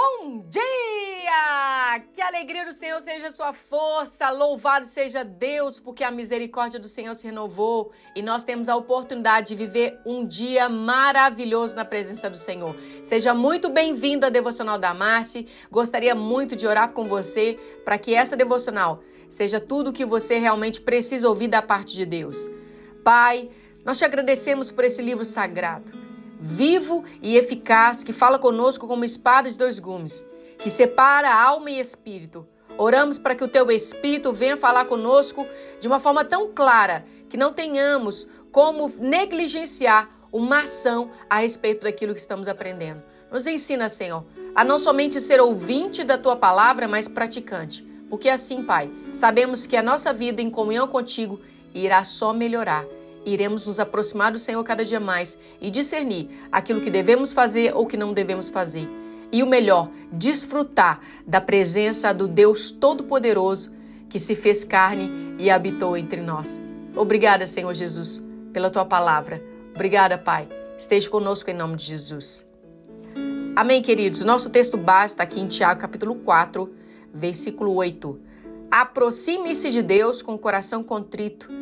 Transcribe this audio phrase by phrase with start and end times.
[0.00, 2.04] Bom dia!
[2.14, 6.86] Que a alegria do Senhor seja sua força, louvado seja Deus, porque a misericórdia do
[6.86, 12.30] Senhor se renovou e nós temos a oportunidade de viver um dia maravilhoso na presença
[12.30, 12.76] do Senhor.
[13.02, 15.48] Seja muito bem-vindo à Devocional da Marci.
[15.68, 20.38] Gostaria muito de orar com você para que essa devocional seja tudo o que você
[20.38, 22.48] realmente precisa ouvir da parte de Deus.
[23.02, 23.50] Pai,
[23.84, 26.07] nós te agradecemos por esse livro sagrado
[26.38, 30.24] vivo e eficaz, que fala conosco como espada de dois gumes,
[30.58, 32.46] que separa alma e espírito.
[32.76, 35.46] Oramos para que o teu espírito venha falar conosco
[35.80, 42.14] de uma forma tão clara que não tenhamos como negligenciar uma ação a respeito daquilo
[42.14, 43.02] que estamos aprendendo.
[43.30, 44.24] Nos ensina, Senhor,
[44.54, 47.82] a não somente ser ouvinte da tua palavra, mas praticante.
[48.08, 51.40] Porque assim, Pai, sabemos que a nossa vida em comunhão contigo
[51.74, 52.86] irá só melhorar
[53.24, 57.86] iremos nos aproximar do Senhor cada dia mais e discernir aquilo que devemos fazer ou
[57.86, 58.88] que não devemos fazer.
[59.30, 63.72] E o melhor, desfrutar da presença do Deus Todo-Poderoso
[64.08, 66.60] que se fez carne e habitou entre nós.
[66.96, 69.42] Obrigada, Senhor Jesus, pela tua palavra.
[69.74, 70.48] Obrigada, Pai.
[70.78, 72.46] Esteja conosco em nome de Jesus.
[73.54, 74.24] Amém, queridos.
[74.24, 76.72] Nosso texto base está aqui em Tiago, capítulo 4,
[77.12, 78.18] versículo 8.
[78.70, 81.57] Aproxime-se de Deus com o coração contrito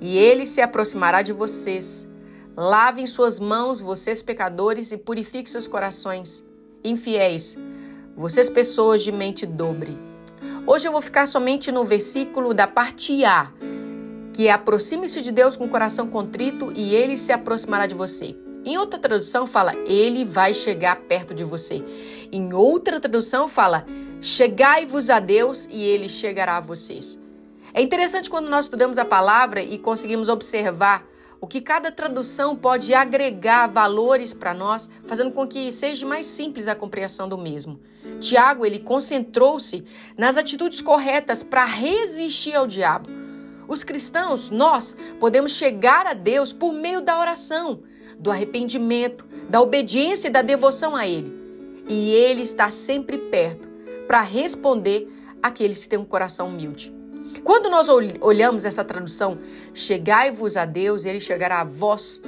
[0.00, 2.08] e ele se aproximará de vocês.
[2.56, 6.44] Lavem suas mãos, vocês pecadores, e purifiquem seus corações.
[6.82, 7.56] Infiéis,
[8.16, 9.96] vocês pessoas de mente dobre.
[10.66, 13.52] Hoje eu vou ficar somente no versículo da parte A,
[14.32, 18.36] que é aproxime-se de Deus com o coração contrito e ele se aproximará de você.
[18.64, 21.82] Em outra tradução fala, ele vai chegar perto de você.
[22.30, 23.86] Em outra tradução fala,
[24.20, 27.18] chegai-vos a Deus e ele chegará a vocês.
[27.74, 31.06] É interessante quando nós estudamos a palavra e conseguimos observar
[31.40, 36.66] o que cada tradução pode agregar valores para nós, fazendo com que seja mais simples
[36.66, 37.80] a compreensão do mesmo.
[38.20, 39.84] Tiago, ele concentrou-se
[40.16, 43.08] nas atitudes corretas para resistir ao diabo.
[43.68, 47.82] Os cristãos, nós podemos chegar a Deus por meio da oração,
[48.18, 51.32] do arrependimento, da obediência e da devoção a ele.
[51.86, 53.68] E ele está sempre perto
[54.06, 55.08] para responder
[55.42, 56.97] àqueles que têm um coração humilde.
[57.44, 59.38] Quando nós olhamos essa tradução,
[59.74, 62.22] chegai-vos a Deus e ele chegará a vós.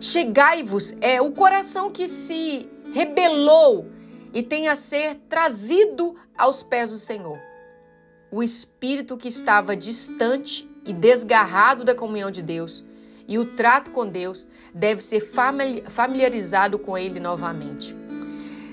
[0.00, 3.88] Chegai-vos é o coração que se rebelou
[4.32, 7.38] e tem a ser trazido aos pés do Senhor.
[8.30, 12.84] O espírito que estava distante e desgarrado da comunhão de Deus
[13.28, 17.94] e o trato com Deus deve ser familiarizado com ele novamente.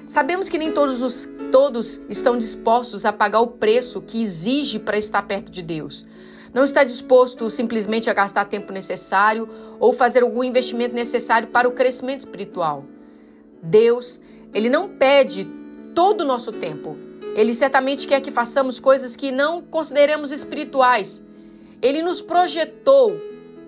[0.07, 4.97] Sabemos que nem todos os todos estão dispostos a pagar o preço que exige para
[4.97, 6.05] estar perto de Deus.
[6.53, 9.47] Não está disposto simplesmente a gastar tempo necessário
[9.79, 12.85] ou fazer algum investimento necessário para o crescimento espiritual.
[13.61, 14.21] Deus,
[14.53, 15.47] ele não pede
[15.93, 16.97] todo o nosso tempo.
[17.35, 21.25] Ele certamente quer que façamos coisas que não consideremos espirituais.
[21.81, 23.19] Ele nos projetou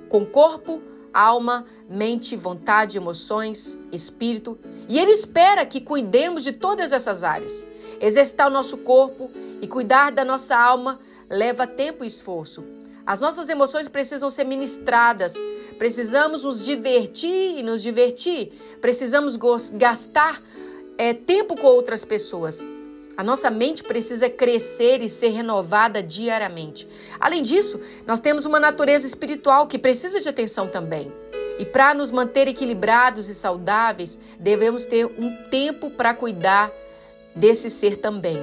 [0.10, 0.82] com corpo,
[1.14, 7.66] alma, mente, vontade, emoções, espírito, e Ele espera que cuidemos de todas essas áreas.
[8.00, 9.30] Exercitar o nosso corpo
[9.62, 11.00] e cuidar da nossa alma
[11.30, 12.64] leva tempo e esforço.
[13.06, 15.36] As nossas emoções precisam ser ministradas,
[15.78, 19.38] precisamos nos divertir e nos divertir, precisamos
[19.74, 20.42] gastar
[20.98, 22.66] é, tempo com outras pessoas.
[23.18, 26.88] A nossa mente precisa crescer e ser renovada diariamente.
[27.20, 31.12] Além disso, nós temos uma natureza espiritual que precisa de atenção também.
[31.62, 36.72] E para nos manter equilibrados e saudáveis, devemos ter um tempo para cuidar
[37.36, 38.40] desse ser também.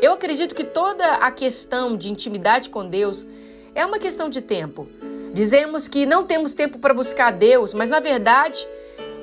[0.00, 3.26] Eu acredito que toda a questão de intimidade com Deus
[3.74, 4.86] é uma questão de tempo.
[5.34, 8.68] Dizemos que não temos tempo para buscar Deus, mas na verdade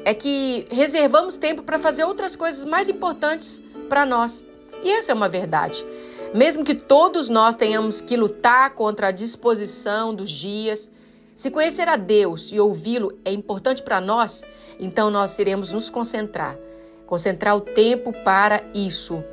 [0.04, 4.46] é que reservamos tempo para fazer outras coisas mais importantes para nós.
[4.84, 5.86] E essa é uma verdade.
[6.34, 10.92] Mesmo que todos nós tenhamos que lutar contra a disposição dos dias,
[11.36, 14.44] se conhecer a Deus e ouvi-lo é importante para nós,
[14.80, 16.58] então nós iremos nos concentrar,
[17.06, 19.24] concentrar o tempo para isso.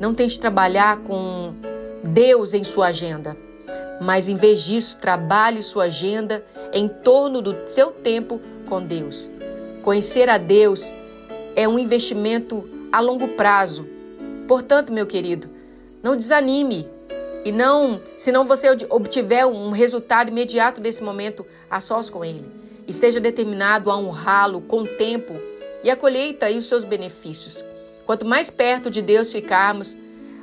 [0.00, 1.54] Não tente trabalhar com
[2.02, 3.36] Deus em sua agenda,
[4.00, 9.30] mas em vez disso, trabalhe sua agenda em torno do seu tempo com Deus.
[9.82, 10.94] Conhecer a Deus
[11.54, 13.96] é um investimento a longo prazo
[14.46, 15.48] Portanto, meu querido,
[16.02, 16.88] não desanime
[17.46, 22.44] e não, se não você obtiver um resultado imediato desse momento a sós com ele.
[22.88, 25.32] Esteja determinado a honrá-lo com o tempo
[25.84, 27.64] e a colheita e os seus benefícios.
[28.04, 29.96] Quanto mais perto de Deus ficarmos,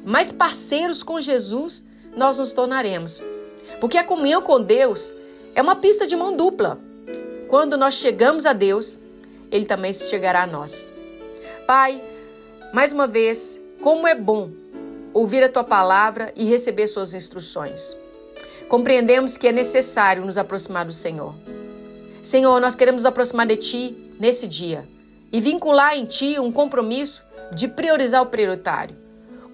[0.06, 1.86] mais parceiros com Jesus
[2.16, 3.22] nós nos tornaremos.
[3.82, 5.14] Porque a comunhão com Deus
[5.54, 6.80] é uma pista de mão dupla.
[7.50, 8.98] Quando nós chegamos a Deus,
[9.52, 10.88] Ele também chegará a nós.
[11.68, 12.02] Pai,
[12.74, 14.63] mais uma vez, Como é bom
[15.14, 17.98] ouvir a tua palavra e receber suas instruções.
[18.68, 21.36] Compreendemos que é necessário nos aproximar do Senhor.
[22.22, 24.88] Senhor, nós queremos nos aproximar de ti nesse dia
[25.32, 28.96] e vincular em ti um compromisso de priorizar o prioritário.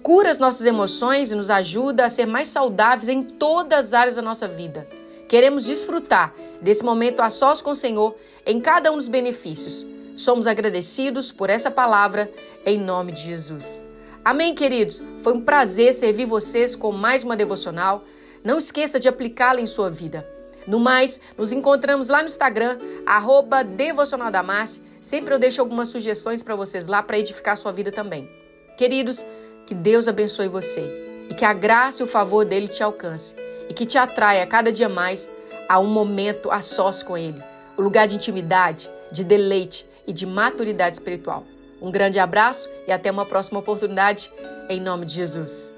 [0.02, 4.16] Cura as nossas emoções e nos ajuda a ser mais saudáveis em todas as áreas
[4.16, 4.88] da nossa vida.
[5.28, 8.16] Queremos desfrutar desse momento a sós com o Senhor
[8.46, 9.86] em cada um dos benefícios.
[10.16, 12.30] Somos agradecidos por essa palavra
[12.64, 13.89] em nome de Jesus.
[14.22, 15.02] Amém, queridos?
[15.20, 18.04] Foi um prazer servir vocês com mais uma devocional.
[18.44, 20.28] Não esqueça de aplicá-la em sua vida.
[20.66, 23.66] No mais, nos encontramos lá no Instagram, arroba.
[25.00, 28.28] Sempre eu deixo algumas sugestões para vocês lá para edificar sua vida também.
[28.76, 29.24] Queridos,
[29.66, 33.34] que Deus abençoe você e que a graça e o favor dele te alcance
[33.70, 35.32] e que te atraia cada dia mais
[35.66, 37.42] a um momento a sós com ele,
[37.74, 41.46] o um lugar de intimidade, de deleite e de maturidade espiritual.
[41.80, 44.30] Um grande abraço e até uma próxima oportunidade,
[44.68, 45.72] em nome de Jesus.